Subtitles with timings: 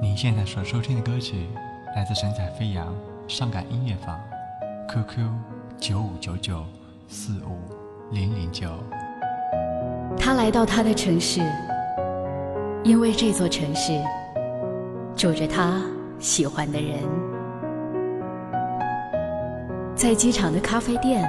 [0.00, 1.48] 您现在所收听的歌曲
[1.96, 2.94] 来自神采飞扬
[3.26, 4.16] 上感音乐坊
[4.88, 5.28] ，QQ
[5.76, 6.64] 九五九九
[7.08, 7.58] 四五
[8.12, 8.68] 零零九。
[10.16, 11.40] 他来到他的城市，
[12.84, 14.00] 因为这座城市
[15.16, 15.82] 住着他
[16.20, 17.00] 喜欢的人。
[19.96, 21.28] 在机场的咖啡店，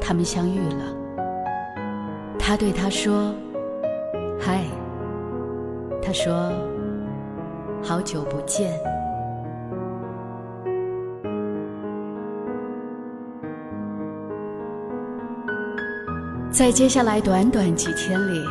[0.00, 0.84] 他们相遇了。
[2.38, 3.34] 他对他说
[4.40, 4.62] ：“嗨。”
[6.00, 6.52] 他说
[7.82, 8.72] ：“好久不见。”
[16.50, 18.44] 在接下来短短几天里，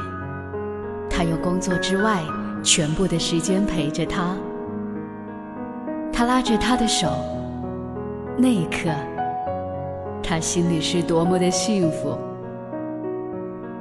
[1.07, 2.23] 他用工作之外
[2.63, 4.35] 全部的时间陪着他。
[6.11, 7.07] 他拉着他的手，
[8.37, 8.89] 那一刻，
[10.23, 12.17] 他心里是多么的幸福，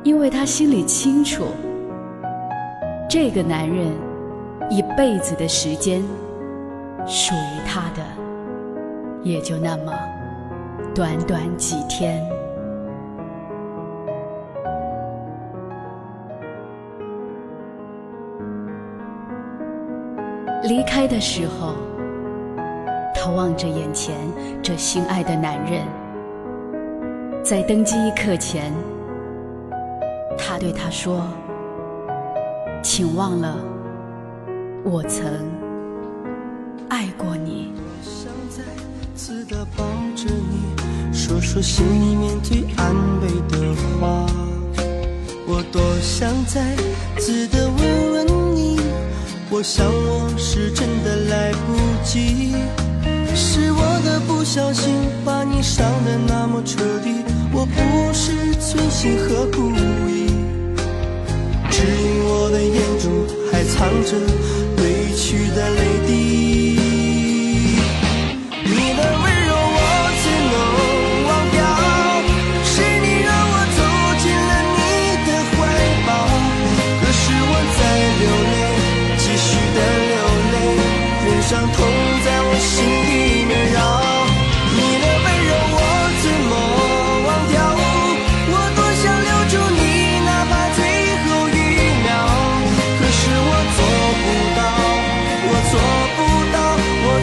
[0.02, 1.46] 因为他心里清楚。
[3.08, 3.88] 这个男人
[4.70, 6.01] 一辈子的时间，
[7.05, 8.03] 属于他的
[9.25, 9.92] 也就那么
[10.94, 12.25] 短短几天。
[20.62, 21.75] 离开的时候，
[23.12, 24.14] 他望着眼前
[24.62, 25.84] 这心爱的男人，
[27.42, 28.72] 在登机一刻前，
[30.39, 31.25] 他对他说。
[32.83, 33.56] 请忘了，
[34.83, 35.23] 我曾
[36.89, 37.73] 爱过你。
[38.03, 38.62] 想再
[39.14, 39.84] 次的抱
[40.17, 44.27] 着你，说说心里面最安慰的话。
[45.47, 46.75] 我多想再
[47.19, 48.81] 次的问问你，
[49.50, 52.55] 我想我是真的来不及，
[53.34, 54.94] 是我的不小心
[55.25, 57.22] 把你伤的那么彻底，
[57.53, 59.70] 我不是存心和故
[60.09, 60.31] 意。
[61.70, 63.11] 只因我的眼中
[63.50, 64.17] 还藏着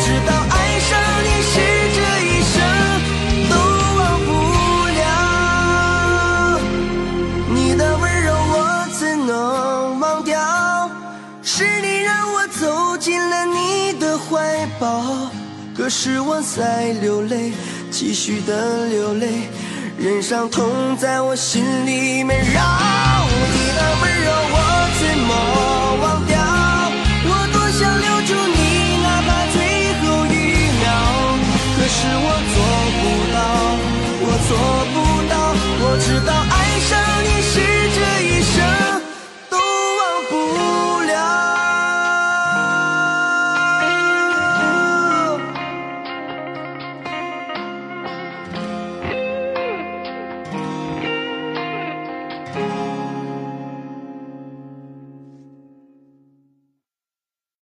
[0.08, 0.90] 直到爱上
[1.26, 1.54] 你是
[1.98, 2.56] 这一生
[3.50, 3.54] 都
[3.98, 4.30] 忘不
[4.96, 5.02] 了。
[7.54, 8.56] 你的温柔我
[8.98, 10.32] 怎能忘掉？
[11.44, 15.04] 是你让我走进了你的怀抱
[15.76, 17.52] 可是我在流泪
[17.92, 19.50] 继续的流泪
[19.98, 22.62] 任伤痛在我心里面绕。
[23.52, 24.32] 你的温柔
[31.98, 32.56] 是我做
[33.00, 33.04] 不
[33.34, 33.38] 到，
[34.22, 34.50] 我做
[34.94, 34.96] 不
[35.32, 35.34] 到，
[35.82, 36.37] 我知道。